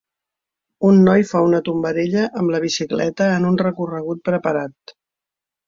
[0.87, 4.97] Un noi fa una tombarella amb la bicicleta en un recorregut preparat.